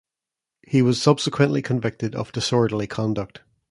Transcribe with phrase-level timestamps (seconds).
[0.67, 3.41] He was subsequently convicted of disorderly conduct.